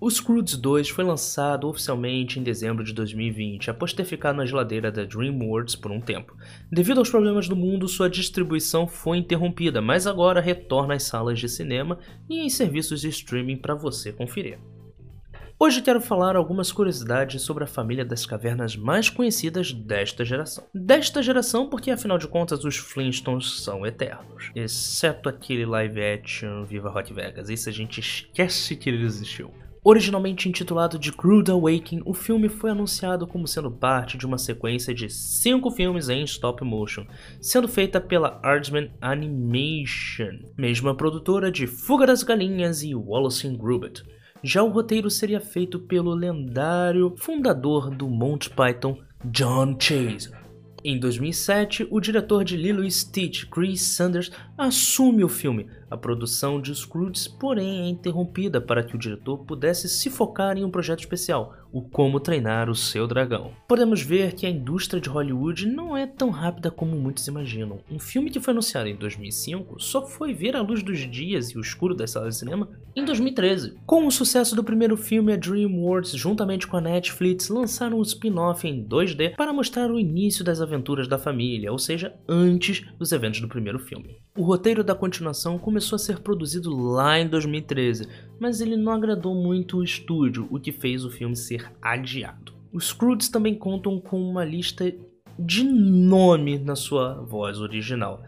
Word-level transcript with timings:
O 0.00 0.10
Scrooge 0.10 0.56
2 0.56 0.88
foi 0.90 1.04
lançado 1.04 1.68
oficialmente 1.68 2.38
em 2.38 2.42
dezembro 2.42 2.82
de 2.82 2.92
2020, 2.92 3.70
após 3.70 3.92
ter 3.92 4.04
ficado 4.04 4.36
na 4.36 4.44
geladeira 4.44 4.90
da 4.90 5.04
DreamWorks 5.04 5.76
por 5.76 5.92
um 5.92 6.00
tempo. 6.00 6.36
Devido 6.70 6.98
aos 6.98 7.08
problemas 7.08 7.48
do 7.48 7.56
mundo, 7.56 7.88
sua 7.88 8.10
distribuição 8.10 8.86
foi 8.88 9.18
interrompida, 9.18 9.80
mas 9.80 10.06
agora 10.06 10.40
retorna 10.40 10.94
às 10.94 11.04
salas 11.04 11.38
de 11.38 11.48
cinema 11.48 11.98
e 12.28 12.40
em 12.40 12.50
serviços 12.50 13.00
de 13.00 13.08
streaming 13.08 13.56
para 13.56 13.74
você 13.74 14.12
conferir. 14.12 14.58
Hoje 15.56 15.80
quero 15.80 16.00
falar 16.00 16.34
algumas 16.34 16.72
curiosidades 16.72 17.40
sobre 17.42 17.62
a 17.62 17.66
família 17.68 18.04
das 18.04 18.26
cavernas 18.26 18.76
mais 18.76 19.08
conhecidas 19.08 19.72
desta 19.72 20.24
geração. 20.24 20.64
Desta 20.74 21.22
geração 21.22 21.70
porque 21.70 21.92
afinal 21.92 22.18
de 22.18 22.26
contas 22.26 22.64
os 22.64 22.76
Flintstones 22.76 23.62
são 23.62 23.86
eternos. 23.86 24.50
Exceto 24.54 25.28
aquele 25.28 25.64
live 25.64 26.02
action 26.02 26.64
Viva 26.64 26.90
Rock 26.90 27.14
Vegas, 27.14 27.48
isso 27.48 27.68
a 27.68 27.72
gente 27.72 28.00
esquece 28.00 28.74
que 28.76 28.90
ele 28.90 29.04
existiu. 29.04 29.54
Originalmente 29.86 30.48
intitulado 30.48 30.98
de 30.98 31.12
Crude 31.12 31.50
Awakening, 31.50 32.02
o 32.06 32.14
filme 32.14 32.48
foi 32.48 32.70
anunciado 32.70 33.26
como 33.26 33.46
sendo 33.46 33.70
parte 33.70 34.16
de 34.16 34.24
uma 34.24 34.38
sequência 34.38 34.94
de 34.94 35.10
cinco 35.10 35.70
filmes 35.70 36.08
em 36.08 36.24
stop 36.24 36.64
motion, 36.64 37.04
sendo 37.38 37.68
feita 37.68 38.00
pela 38.00 38.40
Aardman 38.42 38.90
Animation, 38.98 40.38
mesma 40.56 40.94
produtora 40.94 41.52
de 41.52 41.66
Fuga 41.66 42.06
das 42.06 42.22
Galinhas 42.22 42.82
e 42.82 42.94
Wallace 42.94 43.46
Gromit. 43.50 44.02
Já 44.42 44.62
o 44.62 44.70
roteiro 44.70 45.10
seria 45.10 45.38
feito 45.38 45.78
pelo 45.78 46.14
lendário 46.14 47.14
fundador 47.18 47.90
do 47.90 48.08
Monty 48.08 48.48
Python, 48.48 48.98
John 49.26 49.76
Chase. 49.78 50.43
Em 50.86 50.98
2007, 50.98 51.88
o 51.90 51.98
diretor 51.98 52.44
de 52.44 52.58
Lilo 52.58 52.84
e 52.84 52.90
Stitch, 52.90 53.46
Chris 53.46 53.80
Sanders, 53.80 54.30
assume 54.58 55.24
o 55.24 55.30
filme, 55.30 55.66
a 55.90 55.96
produção 55.96 56.60
de 56.60 56.74
Scrooge, 56.74 57.30
porém, 57.40 57.80
é 57.80 57.88
interrompida 57.88 58.60
para 58.60 58.82
que 58.82 58.94
o 58.94 58.98
diretor 58.98 59.38
pudesse 59.38 59.88
se 59.88 60.10
focar 60.10 60.58
em 60.58 60.64
um 60.64 60.70
projeto 60.70 61.00
especial, 61.00 61.54
o 61.72 61.80
Como 61.80 62.20
Treinar 62.20 62.68
o 62.68 62.74
Seu 62.74 63.06
Dragão. 63.06 63.52
Podemos 63.66 64.02
ver 64.02 64.34
que 64.34 64.44
a 64.44 64.50
indústria 64.50 65.00
de 65.00 65.08
Hollywood 65.08 65.66
não 65.66 65.96
é 65.96 66.06
tão 66.06 66.28
rápida 66.28 66.70
como 66.70 66.94
muitos 66.96 67.26
imaginam. 67.28 67.80
Um 67.90 67.98
filme 67.98 68.28
que 68.28 68.38
foi 68.38 68.52
anunciado 68.52 68.86
em 68.86 68.96
2005 68.96 69.80
só 69.80 70.06
foi 70.06 70.34
ver 70.34 70.54
a 70.54 70.60
luz 70.60 70.82
dos 70.82 71.10
dias 71.10 71.48
e 71.48 71.56
o 71.56 71.62
escuro 71.62 71.94
das 71.94 72.10
salas 72.10 72.34
de 72.34 72.40
cinema 72.40 72.68
em 72.94 73.06
2013. 73.06 73.78
Com 73.86 74.06
o 74.06 74.10
sucesso 74.10 74.54
do 74.54 74.62
primeiro 74.62 74.98
filme, 74.98 75.32
a 75.32 75.36
DreamWorks, 75.36 76.12
juntamente 76.12 76.66
com 76.66 76.76
a 76.76 76.80
Netflix, 76.82 77.48
lançaram 77.48 77.98
um 77.98 78.02
spin-off 78.02 78.68
em 78.68 78.84
2D 78.86 79.34
para 79.34 79.52
mostrar 79.52 79.90
o 79.90 79.98
início 79.98 80.44
das 80.44 80.60
aventuras 80.60 80.73
da 81.08 81.18
família, 81.18 81.72
ou 81.72 81.78
seja, 81.78 82.14
antes 82.28 82.84
dos 82.98 83.12
eventos 83.12 83.40
do 83.40 83.48
primeiro 83.48 83.78
filme. 83.78 84.18
O 84.36 84.42
roteiro 84.42 84.82
da 84.82 84.94
continuação 84.94 85.58
começou 85.58 85.96
a 85.96 85.98
ser 85.98 86.20
produzido 86.20 86.74
lá 86.74 87.18
em 87.18 87.28
2013, 87.28 88.08
mas 88.38 88.60
ele 88.60 88.76
não 88.76 88.92
agradou 88.92 89.34
muito 89.34 89.78
o 89.78 89.84
estúdio, 89.84 90.46
o 90.50 90.58
que 90.58 90.72
fez 90.72 91.04
o 91.04 91.10
filme 91.10 91.36
ser 91.36 91.70
adiado. 91.80 92.52
Os 92.72 92.88
Scrooge 92.88 93.30
também 93.30 93.54
contam 93.54 94.00
com 94.00 94.20
uma 94.20 94.44
lista 94.44 94.92
de 95.38 95.64
nome 95.64 96.58
na 96.58 96.76
sua 96.76 97.14
voz 97.22 97.60
original 97.60 98.22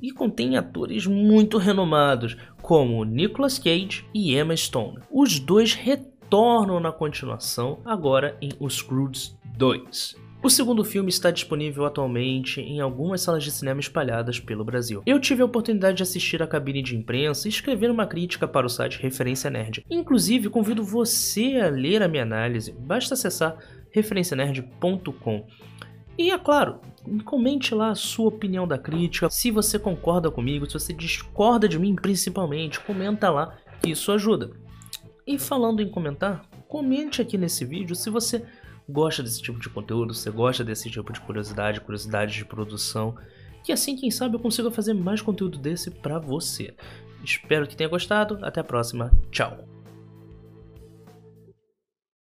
e 0.00 0.10
contém 0.10 0.56
atores 0.56 1.06
muito 1.06 1.58
renomados, 1.58 2.36
como 2.62 3.04
Nicolas 3.04 3.58
Cage 3.58 4.04
e 4.14 4.34
Emma 4.34 4.56
Stone. 4.56 5.00
Os 5.10 5.38
dois 5.38 5.74
retornam 5.74 6.80
na 6.80 6.92
continuação, 6.92 7.80
agora 7.84 8.36
em 8.40 8.50
Os 8.58 8.76
Scrooge 8.76 9.32
2. 9.56 10.29
O 10.42 10.48
segundo 10.48 10.82
filme 10.82 11.10
está 11.10 11.30
disponível 11.30 11.84
atualmente 11.84 12.62
em 12.62 12.80
algumas 12.80 13.20
salas 13.20 13.44
de 13.44 13.50
cinema 13.50 13.78
espalhadas 13.78 14.40
pelo 14.40 14.64
Brasil. 14.64 15.02
Eu 15.04 15.20
tive 15.20 15.42
a 15.42 15.44
oportunidade 15.44 15.98
de 15.98 16.02
assistir 16.02 16.42
a 16.42 16.46
cabine 16.46 16.82
de 16.82 16.96
imprensa 16.96 17.46
e 17.46 17.50
escrever 17.50 17.90
uma 17.90 18.06
crítica 18.06 18.48
para 18.48 18.66
o 18.66 18.70
site 18.70 18.98
Referência 19.02 19.50
Nerd. 19.50 19.84
Inclusive, 19.90 20.48
convido 20.48 20.82
você 20.82 21.60
a 21.62 21.68
ler 21.68 22.02
a 22.02 22.08
minha 22.08 22.22
análise, 22.22 22.72
basta 22.72 23.12
acessar 23.12 23.58
referencianerd.com. 23.90 25.46
E 26.16 26.30
é 26.30 26.38
claro, 26.38 26.80
comente 27.22 27.74
lá 27.74 27.90
a 27.90 27.94
sua 27.94 28.28
opinião 28.28 28.66
da 28.66 28.78
crítica, 28.78 29.28
se 29.28 29.50
você 29.50 29.78
concorda 29.78 30.30
comigo, 30.30 30.64
se 30.64 30.72
você 30.72 30.94
discorda 30.94 31.68
de 31.68 31.78
mim 31.78 31.94
principalmente, 31.94 32.80
comenta 32.80 33.28
lá 33.28 33.58
que 33.82 33.90
isso 33.90 34.10
ajuda. 34.10 34.50
E 35.26 35.38
falando 35.38 35.82
em 35.82 35.90
comentar, 35.90 36.46
comente 36.66 37.20
aqui 37.20 37.36
nesse 37.36 37.62
vídeo 37.66 37.94
se 37.94 38.08
você 38.08 38.42
gosta 38.90 39.22
desse 39.22 39.40
tipo 39.40 39.58
de 39.58 39.68
conteúdo, 39.68 40.14
você 40.14 40.30
gosta 40.30 40.64
desse 40.64 40.90
tipo 40.90 41.12
de 41.12 41.20
curiosidade, 41.20 41.80
curiosidade 41.80 42.34
de 42.34 42.44
produção, 42.44 43.16
que 43.62 43.72
assim, 43.72 43.96
quem 43.96 44.10
sabe, 44.10 44.36
eu 44.36 44.40
consiga 44.40 44.70
fazer 44.70 44.94
mais 44.94 45.22
conteúdo 45.22 45.58
desse 45.58 45.90
para 45.90 46.18
você. 46.18 46.74
Espero 47.22 47.66
que 47.66 47.76
tenha 47.76 47.88
gostado, 47.88 48.38
até 48.42 48.60
a 48.60 48.64
próxima, 48.64 49.10
tchau! 49.30 49.69